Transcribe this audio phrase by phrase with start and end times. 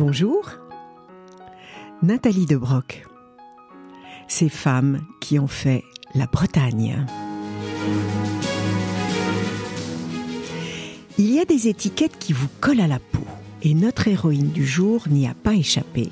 [0.00, 0.48] Bonjour,
[2.00, 3.06] Nathalie de Broc.
[4.28, 5.84] Ces femmes qui ont fait
[6.14, 7.04] la Bretagne.
[11.18, 13.26] Il y a des étiquettes qui vous collent à la peau
[13.62, 16.08] et notre héroïne du jour n'y a pas échappé.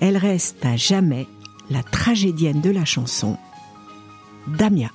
[0.00, 1.26] Elle reste à jamais
[1.68, 3.36] la tragédienne de la chanson,
[4.46, 4.88] Damia.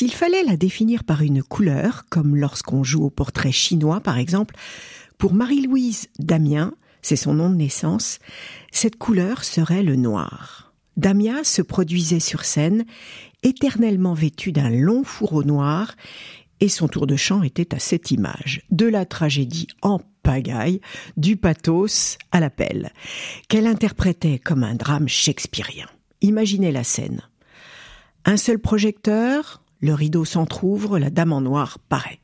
[0.00, 4.54] S'il fallait la définir par une couleur, comme lorsqu'on joue au portrait chinois par exemple,
[5.18, 8.18] pour Marie-Louise Damien, c'est son nom de naissance,
[8.72, 10.72] cette couleur serait le noir.
[10.96, 12.86] Damia se produisait sur scène,
[13.42, 15.96] éternellement vêtue d'un long fourreau noir,
[16.60, 20.80] et son tour de chant était à cette image, de la tragédie en pagaille,
[21.18, 22.90] du pathos à l'appel,
[23.48, 25.88] qu'elle interprétait comme un drame shakespearien.
[26.22, 27.20] Imaginez la scène.
[28.24, 32.20] Un seul projecteur, le rideau s'entr'ouvre, la dame en noir paraît.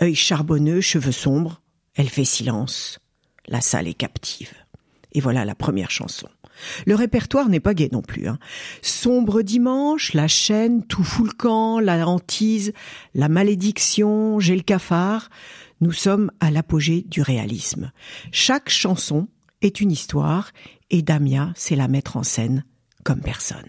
[0.00, 1.60] Œil charbonneux, cheveux sombres,
[1.94, 2.98] elle fait silence.
[3.46, 4.52] La salle est captive.
[5.12, 6.28] Et voilà la première chanson.
[6.86, 8.28] Le répertoire n'est pas gai non plus.
[8.28, 8.38] Hein.
[8.82, 12.72] Sombre dimanche, la chaîne, tout fout le la hantise,
[13.14, 15.30] la malédiction, j'ai le cafard.
[15.80, 17.92] Nous sommes à l'apogée du réalisme.
[18.32, 19.28] Chaque chanson
[19.62, 20.52] est une histoire
[20.90, 22.64] et Damia sait la mettre en scène
[23.02, 23.68] comme personne.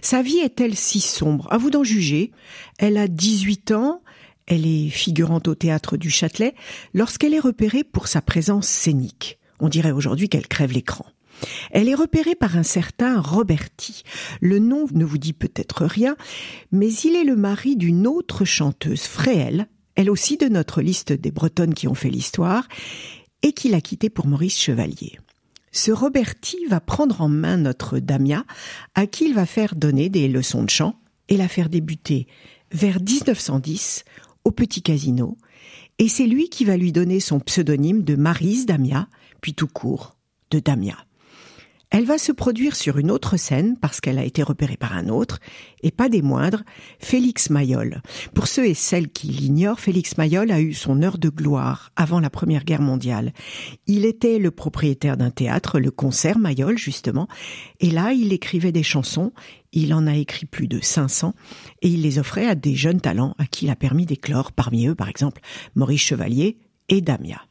[0.00, 1.46] Sa vie est-elle si sombre?
[1.50, 2.32] À vous d'en juger.
[2.78, 4.02] Elle a 18 ans,
[4.46, 6.54] elle est figurante au théâtre du Châtelet
[6.94, 9.38] lorsqu'elle est repérée pour sa présence scénique.
[9.60, 11.06] On dirait aujourd'hui qu'elle crève l'écran.
[11.70, 14.02] Elle est repérée par un certain Roberti.
[14.40, 16.16] Le nom ne vous dit peut-être rien,
[16.70, 21.30] mais il est le mari d'une autre chanteuse, Fréhel, elle aussi de notre liste des
[21.30, 22.66] Bretonnes qui ont fait l'histoire,
[23.42, 25.18] et qui l'a quittée pour Maurice Chevalier
[25.72, 28.44] ce Roberti va prendre en main notre Damia,
[28.94, 32.26] à qui il va faire donner des leçons de chant et la faire débuter
[32.70, 34.04] vers 1910
[34.44, 35.36] au Petit Casino,
[35.98, 39.08] et c'est lui qui va lui donner son pseudonyme de Marise Damia,
[39.40, 40.16] puis tout court
[40.50, 40.96] de Damia.
[41.94, 45.08] Elle va se produire sur une autre scène parce qu'elle a été repérée par un
[45.08, 45.40] autre,
[45.82, 46.62] et pas des moindres,
[46.98, 48.00] Félix Mayol.
[48.34, 52.18] Pour ceux et celles qui l'ignorent, Félix Mayol a eu son heure de gloire avant
[52.18, 53.34] la Première Guerre mondiale.
[53.86, 57.28] Il était le propriétaire d'un théâtre, le concert Mayol justement,
[57.78, 59.34] et là il écrivait des chansons,
[59.74, 61.34] il en a écrit plus de 500,
[61.82, 64.86] et il les offrait à des jeunes talents à qui il a permis d'éclore, parmi
[64.86, 65.42] eux par exemple
[65.74, 66.56] Maurice Chevalier
[66.88, 67.42] et Damia.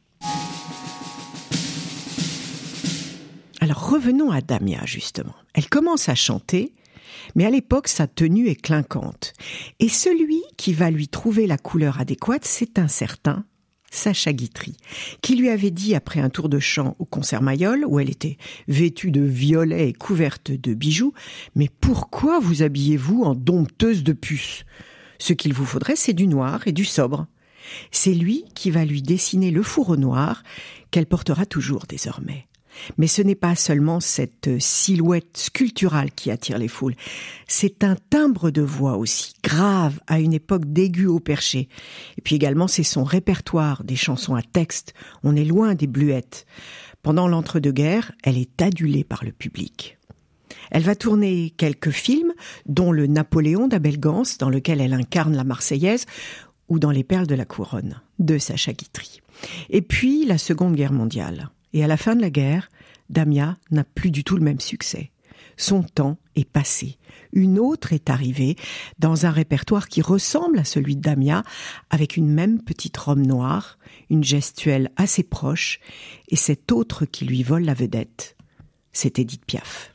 [3.92, 5.34] Revenons à Damia justement.
[5.52, 6.72] Elle commence à chanter,
[7.34, 9.34] mais à l'époque sa tenue est clinquante.
[9.80, 13.44] Et celui qui va lui trouver la couleur adéquate, c'est un certain
[13.90, 14.78] Sacha Guitry,
[15.20, 18.38] qui lui avait dit après un tour de chant au concert Mayol, où elle était
[18.66, 21.12] vêtue de violet et couverte de bijoux,
[21.54, 24.64] mais pourquoi vous habillez-vous en dompteuse de puces?
[25.18, 27.26] Ce qu'il vous faudrait, c'est du noir et du sobre.
[27.90, 30.42] C'est lui qui va lui dessiner le fourreau noir
[30.90, 32.48] qu'elle portera toujours désormais.
[32.98, 36.94] Mais ce n'est pas seulement cette silhouette sculpturale qui attire les foules,
[37.46, 41.68] c'est un timbre de voix aussi, grave à une époque d'aigu au perché.
[42.18, 46.46] Et puis également c'est son répertoire des chansons à texte, on est loin des bluettes.
[47.02, 49.98] Pendant l'entre-deux-guerres, elle est adulée par le public.
[50.70, 52.32] Elle va tourner quelques films,
[52.66, 56.06] dont le Napoléon d'Abel Gans, dans lequel elle incarne la Marseillaise,
[56.68, 59.20] ou dans Les Perles de la Couronne, de Sacha Guitry.
[59.68, 61.50] Et puis la Seconde Guerre mondiale.
[61.72, 62.68] Et à la fin de la guerre,
[63.10, 65.10] Damia n'a plus du tout le même succès.
[65.56, 66.98] Son temps est passé.
[67.32, 68.56] Une autre est arrivée
[68.98, 71.42] dans un répertoire qui ressemble à celui de Damia,
[71.90, 73.78] avec une même petite robe noire,
[74.10, 75.80] une gestuelle assez proche,
[76.28, 78.36] et cette autre qui lui vole la vedette,
[78.92, 79.94] c'est Edith Piaf.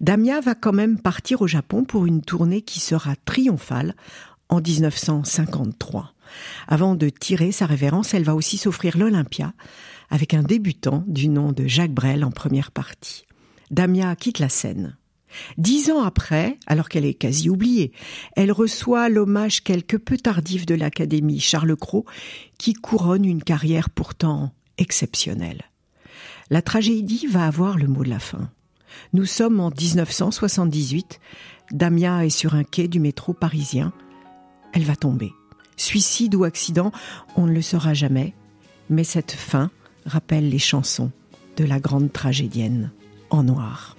[0.00, 3.94] Damia va quand même partir au Japon pour une tournée qui sera triomphale
[4.48, 6.14] en 1953.
[6.68, 9.52] Avant de tirer sa révérence, elle va aussi s'offrir l'Olympia
[10.10, 13.24] avec un débutant du nom de Jacques Brel en première partie.
[13.70, 14.96] Damia quitte la scène.
[15.58, 17.92] Dix ans après, alors qu'elle est quasi oubliée,
[18.36, 22.04] elle reçoit l'hommage quelque peu tardif de l'Académie Charles Cros,
[22.58, 25.62] qui couronne une carrière pourtant exceptionnelle.
[26.50, 28.50] La tragédie va avoir le mot de la fin.
[29.12, 31.20] Nous sommes en 1978.
[31.72, 33.92] Damia est sur un quai du métro parisien.
[34.72, 35.32] Elle va tomber.
[35.76, 36.92] Suicide ou accident,
[37.36, 38.34] on ne le saura jamais.
[38.90, 39.70] Mais cette fin
[40.06, 41.10] rappelle les chansons
[41.56, 42.90] de la grande tragédienne
[43.30, 43.96] en noir.